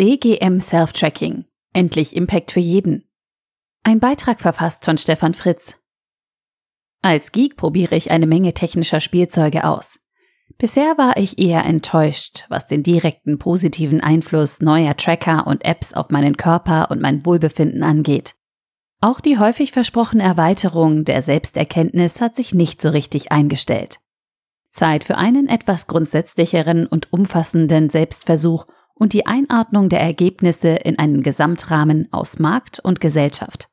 [0.00, 1.44] CGM Self-Tracking.
[1.74, 3.04] Endlich Impact für jeden.
[3.82, 5.74] Ein Beitrag verfasst von Stefan Fritz.
[7.02, 10.00] Als Geek probiere ich eine Menge technischer Spielzeuge aus.
[10.56, 16.08] Bisher war ich eher enttäuscht, was den direkten positiven Einfluss neuer Tracker und Apps auf
[16.08, 18.36] meinen Körper und mein Wohlbefinden angeht.
[19.02, 23.98] Auch die häufig versprochene Erweiterung der Selbsterkenntnis hat sich nicht so richtig eingestellt.
[24.70, 28.64] Zeit für einen etwas grundsätzlicheren und umfassenden Selbstversuch
[29.00, 33.68] und die Einordnung der Ergebnisse in einen Gesamtrahmen aus Markt und Gesellschaft.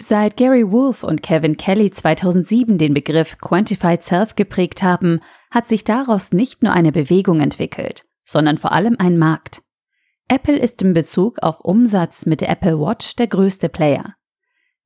[0.00, 5.84] Seit Gary Wolf und Kevin Kelly 2007 den Begriff Quantified Self geprägt haben, hat sich
[5.84, 9.62] daraus nicht nur eine Bewegung entwickelt, sondern vor allem ein Markt.
[10.26, 14.14] Apple ist in Bezug auf Umsatz mit der Apple Watch der größte Player.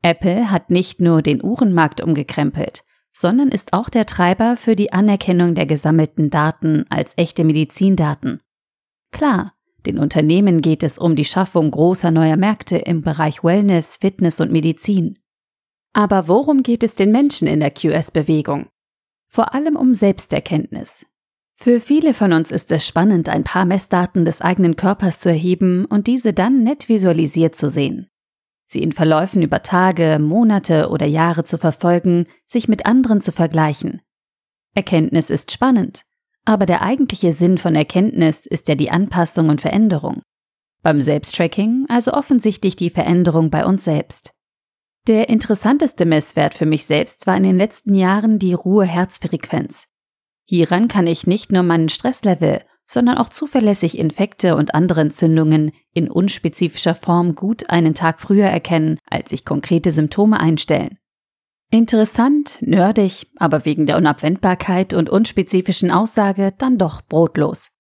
[0.02, 5.54] Apple hat nicht nur den Uhrenmarkt umgekrempelt, sondern ist auch der Treiber für die Anerkennung
[5.54, 8.40] der gesammelten Daten als echte Medizindaten.
[9.12, 9.55] Klar,
[9.87, 14.51] den Unternehmen geht es um die Schaffung großer neuer Märkte im Bereich Wellness, Fitness und
[14.51, 15.19] Medizin.
[15.93, 18.69] Aber worum geht es den Menschen in der QS-Bewegung?
[19.29, 21.07] Vor allem um Selbsterkenntnis.
[21.57, 25.85] Für viele von uns ist es spannend, ein paar Messdaten des eigenen Körpers zu erheben
[25.85, 28.09] und diese dann nett visualisiert zu sehen.
[28.66, 34.01] Sie in Verläufen über Tage, Monate oder Jahre zu verfolgen, sich mit anderen zu vergleichen.
[34.74, 36.04] Erkenntnis ist spannend,
[36.45, 40.23] aber der eigentliche Sinn von Erkenntnis ist ja die Anpassung und Veränderung.
[40.82, 44.32] Beim Selbsttracking also offensichtlich die Veränderung bei uns selbst.
[45.07, 49.87] Der interessanteste Messwert für mich selbst war in den letzten Jahren die Ruhe-Herzfrequenz.
[50.45, 56.10] Hieran kann ich nicht nur meinen Stresslevel, sondern auch zuverlässig Infekte und andere Entzündungen in
[56.10, 60.98] unspezifischer Form gut einen Tag früher erkennen, als sich konkrete Symptome einstellen.
[61.73, 67.70] Interessant, nerdig, aber wegen der Unabwendbarkeit und unspezifischen Aussage dann doch brotlos.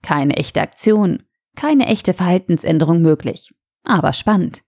[0.00, 1.24] Keine echte Aktion,
[1.56, 3.52] keine echte Verhaltensänderung möglich.
[3.82, 4.62] Aber spannend.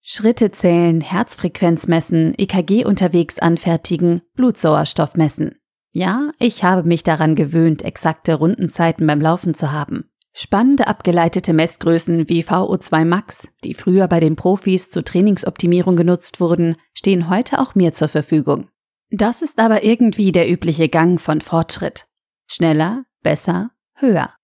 [0.00, 5.56] Schritte zählen, Herzfrequenz messen, EKG unterwegs anfertigen, Blutsauerstoff messen.
[5.90, 10.08] Ja, ich habe mich daran gewöhnt, exakte Rundenzeiten beim Laufen zu haben.
[10.36, 16.74] Spannende abgeleitete Messgrößen wie VO2 Max, die früher bei den Profis zur Trainingsoptimierung genutzt wurden,
[16.92, 18.68] stehen heute auch mir zur Verfügung.
[19.10, 22.06] Das ist aber irgendwie der übliche Gang von Fortschritt.
[22.48, 24.34] Schneller, besser, höher.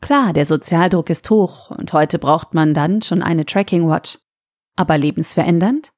[0.00, 4.18] Klar, der Sozialdruck ist hoch und heute braucht man dann schon eine Tracking Watch.
[4.76, 5.92] Aber lebensverändernd?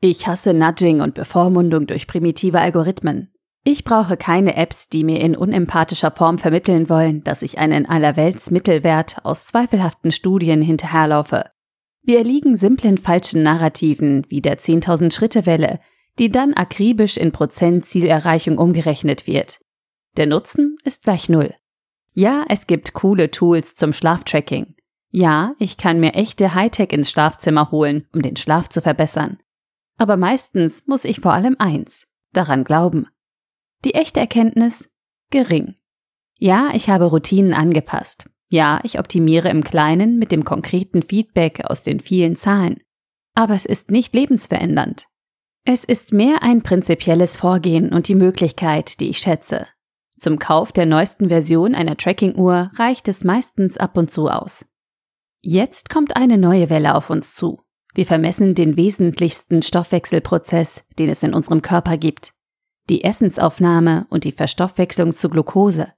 [0.00, 3.34] Ich hasse Nudging und Bevormundung durch primitive Algorithmen.
[3.70, 8.50] Ich brauche keine Apps, die mir in unempathischer Form vermitteln wollen, dass ich einen allerwelts
[8.50, 11.44] Mittelwert aus zweifelhaften Studien hinterherlaufe.
[12.00, 15.80] Wir erliegen simplen falschen Narrativen wie der 10.000 Schritte Welle,
[16.18, 19.60] die dann akribisch in Prozent Zielerreichung umgerechnet wird.
[20.16, 21.54] Der Nutzen ist gleich Null.
[22.14, 24.76] Ja, es gibt coole Tools zum Schlaftracking.
[25.10, 29.36] Ja, ich kann mir echte Hightech ins Schlafzimmer holen, um den Schlaf zu verbessern.
[29.98, 33.08] Aber meistens muss ich vor allem eins, daran glauben.
[33.84, 34.90] Die echte Erkenntnis?
[35.30, 35.76] Gering.
[36.38, 38.28] Ja, ich habe Routinen angepasst.
[38.48, 42.78] Ja, ich optimiere im Kleinen mit dem konkreten Feedback aus den vielen Zahlen.
[43.34, 45.06] Aber es ist nicht lebensverändernd.
[45.64, 49.66] Es ist mehr ein prinzipielles Vorgehen und die Möglichkeit, die ich schätze.
[50.18, 54.64] Zum Kauf der neuesten Version einer Tracking-Uhr reicht es meistens ab und zu aus.
[55.40, 57.60] Jetzt kommt eine neue Welle auf uns zu.
[57.94, 62.32] Wir vermessen den wesentlichsten Stoffwechselprozess, den es in unserem Körper gibt
[62.88, 65.88] die Essensaufnahme und die Verstoffwechslung zu Glucose.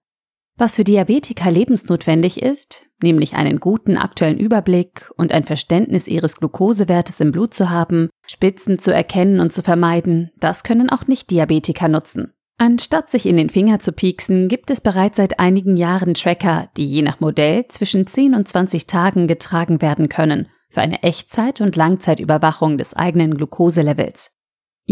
[0.57, 7.21] Was für Diabetiker lebensnotwendig ist, nämlich einen guten aktuellen Überblick und ein Verständnis ihres Glukosewertes
[7.21, 12.35] im Blut zu haben, Spitzen zu erkennen und zu vermeiden, das können auch Nicht-Diabetiker nutzen.
[12.59, 16.85] Anstatt sich in den Finger zu pieksen, gibt es bereits seit einigen Jahren Tracker, die
[16.85, 21.75] je nach Modell zwischen 10 und 20 Tagen getragen werden können, für eine Echtzeit- und
[21.75, 24.33] Langzeitüberwachung des eigenen Glukoselevels.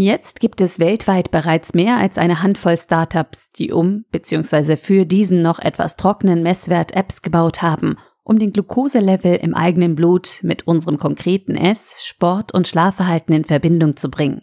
[0.01, 4.77] Jetzt gibt es weltweit bereits mehr als eine Handvoll Startups, die um bzw.
[4.77, 10.39] für diesen noch etwas trockenen Messwert Apps gebaut haben, um den Glukoselevel im eigenen Blut
[10.43, 14.43] mit unserem konkreten Ess-, Sport- und Schlafverhalten in Verbindung zu bringen.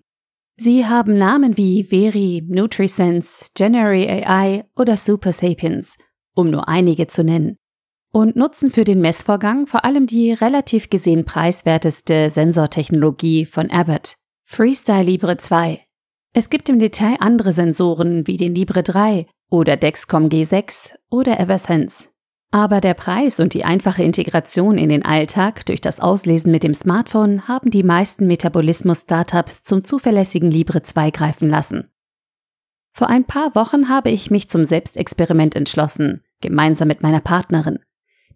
[0.57, 5.95] Sie haben Namen wie Veri, NutriSense, January AI oder Super Sapiens,
[6.33, 7.55] um nur einige zu nennen.
[8.11, 14.17] Und nutzen für den Messvorgang vor allem die relativ gesehen preiswerteste Sensortechnologie von Abbott,
[14.55, 15.81] Freestyle Libre 2.
[16.31, 22.07] Es gibt im Detail andere Sensoren wie den Libre 3 oder Dexcom G6 oder Eversense.
[22.51, 26.73] Aber der Preis und die einfache Integration in den Alltag durch das Auslesen mit dem
[26.73, 31.89] Smartphone haben die meisten Metabolismus-Startups zum zuverlässigen Libre 2 greifen lassen.
[32.93, 37.79] Vor ein paar Wochen habe ich mich zum Selbstexperiment entschlossen, gemeinsam mit meiner Partnerin.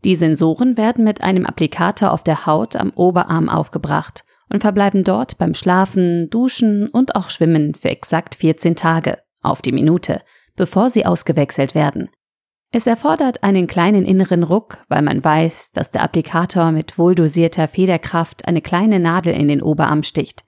[0.03, 5.37] Die Sensoren werden mit einem Applikator auf der Haut am Oberarm aufgebracht und verbleiben dort
[5.37, 10.21] beim Schlafen, Duschen und auch Schwimmen für exakt 14 Tage auf die Minute,
[10.55, 12.09] bevor sie ausgewechselt werden.
[12.71, 18.47] Es erfordert einen kleinen inneren Ruck, weil man weiß, dass der Applikator mit wohldosierter Federkraft
[18.47, 20.43] eine kleine Nadel in den Oberarm sticht.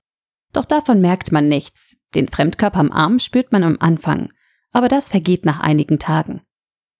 [0.53, 1.97] Doch davon merkt man nichts.
[2.13, 4.29] Den Fremdkörper am Arm spürt man am Anfang,
[4.71, 6.41] aber das vergeht nach einigen Tagen.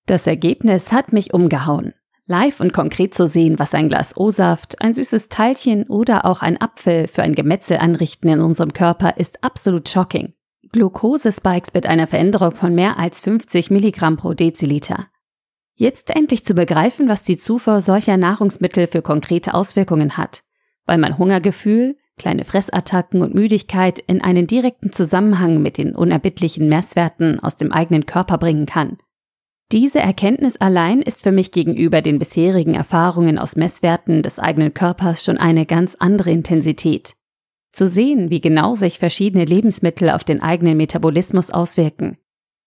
[0.08, 1.94] Das Ergebnis hat mich umgehauen.
[2.32, 6.60] Live und konkret zu sehen, was ein Glas O-Saft, ein süßes Teilchen oder auch ein
[6.62, 10.34] Apfel für ein Gemetzel anrichten in unserem Körper, ist absolut shocking.
[10.72, 15.08] Glukosespikes mit einer Veränderung von mehr als 50 Milligramm pro Deziliter.
[15.76, 20.44] Jetzt endlich zu begreifen, was die Zufuhr solcher Nahrungsmittel für konkrete Auswirkungen hat,
[20.86, 27.42] weil mein Hungergefühl, kleine Fressattacken und Müdigkeit in einen direkten Zusammenhang mit den unerbittlichen Messwerten
[27.42, 29.00] aus dem eigenen Körper bringen kann.
[29.72, 35.24] Diese Erkenntnis allein ist für mich gegenüber den bisherigen Erfahrungen aus Messwerten des eigenen Körpers
[35.24, 37.14] schon eine ganz andere Intensität.
[37.72, 42.18] Zu sehen, wie genau sich verschiedene Lebensmittel auf den eigenen Metabolismus auswirken,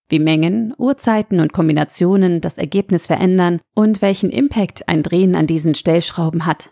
[0.08, 5.74] wie Mengen, Uhrzeiten und Kombinationen das Ergebnis verändern und welchen Impact ein Drehen an diesen
[5.74, 6.70] Stellschrauben hat.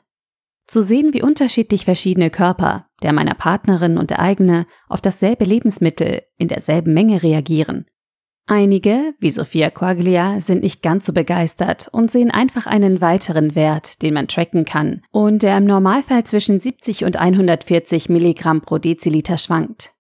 [0.66, 6.22] Zu sehen, wie unterschiedlich verschiedene Körper, der meiner Partnerin und der eigene, auf dasselbe Lebensmittel
[6.38, 7.84] in derselben Menge reagieren
[8.46, 14.02] Einige, wie Sophia Quaglia, sind nicht ganz so begeistert und sehen einfach einen weiteren Wert,
[14.02, 19.38] den man tracken kann und der im Normalfall zwischen 70 und 140 Milligramm pro Deziliter
[19.38, 19.94] schwankt.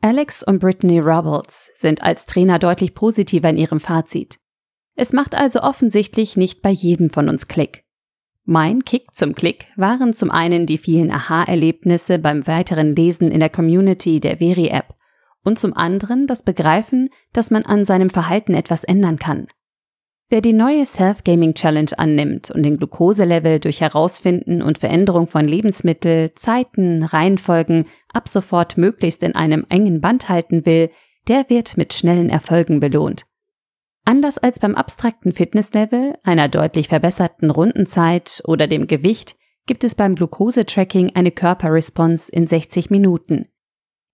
[0.00, 4.38] Alex und Brittany Robles sind als Trainer deutlich positiver in ihrem Fazit.
[4.96, 7.84] Es macht also offensichtlich nicht bei jedem von uns Klick.
[8.44, 13.50] Mein Kick zum Klick waren zum einen die vielen Aha-Erlebnisse beim weiteren Lesen in der
[13.50, 14.96] Community der Veri-App
[15.44, 19.46] und zum anderen das Begreifen, dass man an seinem Verhalten etwas ändern kann.
[20.32, 26.32] Wer die neue Self-Gaming Challenge annimmt und den Glukoselevel durch Herausfinden und Veränderung von Lebensmittel,
[26.34, 30.90] Zeiten, Reihenfolgen ab sofort möglichst in einem engen Band halten will,
[31.28, 33.26] der wird mit schnellen Erfolgen belohnt.
[34.04, 39.36] Anders als beim abstrakten Fitnesslevel, einer deutlich verbesserten Rundenzeit oder dem Gewicht,
[39.66, 43.48] gibt es beim Glukosetracking eine Körperresponse in 60 Minuten.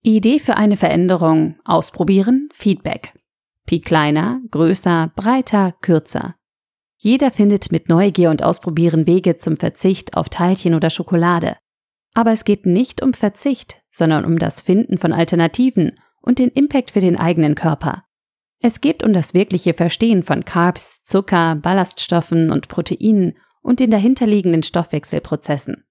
[0.02, 1.56] Idee für eine Veränderung.
[1.64, 2.48] Ausprobieren.
[2.52, 3.14] Feedback.
[3.66, 6.34] Pi kleiner, größer, breiter, kürzer.
[6.96, 11.56] Jeder findet mit Neugier und Ausprobieren Wege zum Verzicht auf Teilchen oder Schokolade.
[12.14, 15.92] Aber es geht nicht um Verzicht, sondern um das Finden von Alternativen
[16.22, 18.04] und den Impact für den eigenen Körper.
[18.60, 24.62] Es geht um das wirkliche Verstehen von Carbs, Zucker, Ballaststoffen und Proteinen und den dahinterliegenden
[24.62, 25.84] Stoffwechselprozessen.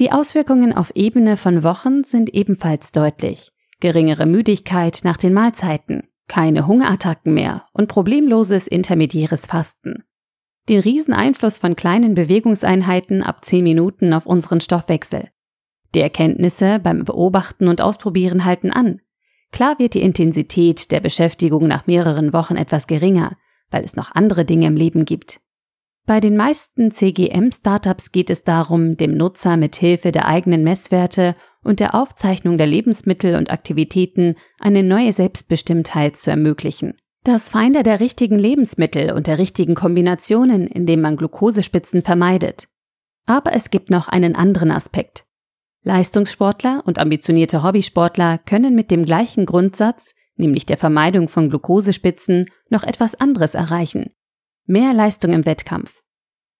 [0.00, 3.52] Die Auswirkungen auf Ebene von Wochen sind ebenfalls deutlich.
[3.78, 10.02] Geringere Müdigkeit nach den Mahlzeiten, keine Hungerattacken mehr und problemloses intermediäres Fasten.
[10.68, 15.28] Den Rieseneinfluss von kleinen Bewegungseinheiten ab 10 Minuten auf unseren Stoffwechsel.
[15.94, 19.00] Die Erkenntnisse beim Beobachten und Ausprobieren halten an.
[19.52, 23.36] Klar wird die Intensität der Beschäftigung nach mehreren Wochen etwas geringer,
[23.70, 25.40] weil es noch andere Dinge im Leben gibt.
[26.06, 31.80] Bei den meisten CGM-Startups geht es darum, dem Nutzer mit Hilfe der eigenen Messwerte und
[31.80, 36.94] der Aufzeichnung der Lebensmittel und Aktivitäten eine neue Selbstbestimmtheit zu ermöglichen.
[37.24, 42.68] Das Finder der richtigen Lebensmittel und der richtigen Kombinationen, indem man Glukosespitzen vermeidet.
[43.24, 45.24] Aber es gibt noch einen anderen Aspekt.
[45.84, 52.82] Leistungssportler und ambitionierte Hobbysportler können mit dem gleichen Grundsatz, nämlich der Vermeidung von Glukosespitzen, noch
[52.82, 54.10] etwas anderes erreichen,
[54.66, 56.02] Mehr Leistung im Wettkampf.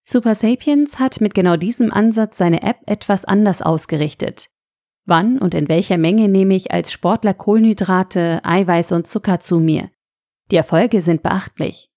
[0.03, 4.49] Super Sapiens hat mit genau diesem Ansatz seine App etwas anders ausgerichtet.
[5.05, 9.89] Wann und in welcher Menge nehme ich als Sportler Kohlenhydrate, Eiweiße und Zucker zu mir?
[10.51, 11.89] Die Erfolge sind beachtlich.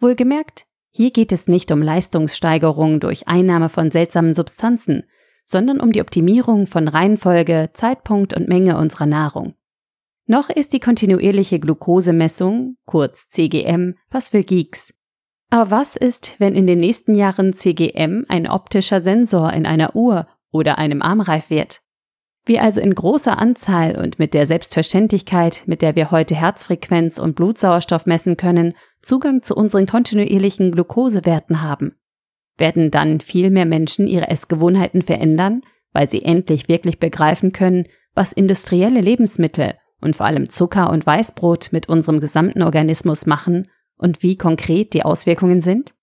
[0.00, 5.04] Wohlgemerkt, hier geht es nicht um Leistungssteigerung durch Einnahme von seltsamen Substanzen,
[5.44, 9.54] sondern um die Optimierung von Reihenfolge, Zeitpunkt und Menge unserer Nahrung.
[10.26, 14.94] Noch ist die kontinuierliche Glukosemessung, kurz CGM, was für Geeks.
[15.54, 20.26] Aber was ist, wenn in den nächsten Jahren CGM ein optischer Sensor in einer Uhr
[20.50, 21.80] oder einem Armreif wird?
[22.44, 27.36] Wir also in großer Anzahl und mit der Selbstverständlichkeit, mit der wir heute Herzfrequenz und
[27.36, 31.94] Blutsauerstoff messen können, Zugang zu unseren kontinuierlichen Glukosewerten haben.
[32.58, 35.60] Werden dann viel mehr Menschen ihre Essgewohnheiten verändern,
[35.92, 41.68] weil sie endlich wirklich begreifen können, was industrielle Lebensmittel und vor allem Zucker und Weißbrot
[41.70, 45.94] mit unserem gesamten Organismus machen und wie konkret die Auswirkungen sind?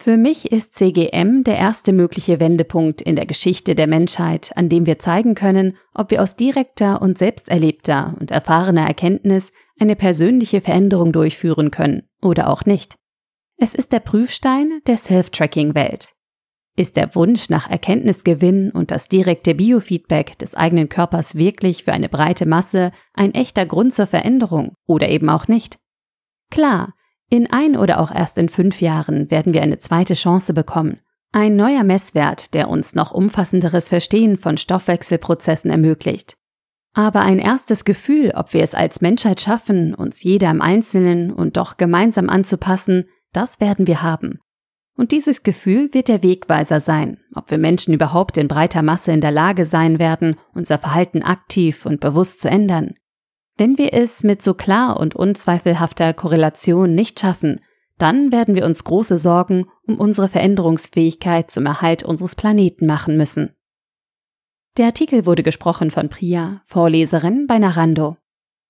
[0.00, 4.86] Für mich ist CGM der erste mögliche Wendepunkt in der Geschichte der Menschheit, an dem
[4.86, 11.12] wir zeigen können, ob wir aus direkter und selbsterlebter und erfahrener Erkenntnis eine persönliche Veränderung
[11.12, 12.96] durchführen können oder auch nicht.
[13.56, 16.12] Es ist der Prüfstein der Self-Tracking-Welt,
[16.76, 22.08] Ist der Wunsch nach Erkenntnisgewinn und das direkte Biofeedback des eigenen Körpers wirklich für eine
[22.08, 25.80] breite Masse ein echter Grund zur Veränderung oder eben auch nicht?
[26.52, 26.94] Klar,
[27.30, 31.00] in ein oder auch erst in fünf Jahren werden wir eine zweite Chance bekommen.
[31.30, 36.36] Ein neuer Messwert, der uns noch umfassenderes Verstehen von Stoffwechselprozessen ermöglicht.
[36.94, 41.58] Aber ein erstes Gefühl, ob wir es als Menschheit schaffen, uns jeder im Einzelnen und
[41.58, 44.40] doch gemeinsam anzupassen, das werden wir haben.
[44.96, 49.20] Und dieses Gefühl wird der Wegweiser sein, ob wir Menschen überhaupt in breiter Masse in
[49.20, 52.94] der Lage sein werden, unser Verhalten aktiv und bewusst zu ändern.
[53.58, 57.60] Wenn wir es mit so klar und unzweifelhafter Korrelation nicht schaffen,
[57.98, 63.56] dann werden wir uns große Sorgen um unsere Veränderungsfähigkeit zum Erhalt unseres Planeten machen müssen.
[64.76, 68.16] Der Artikel wurde gesprochen von Priya, Vorleserin bei Narando.